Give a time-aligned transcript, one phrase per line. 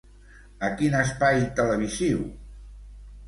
[0.67, 2.23] A quin espai televisiu?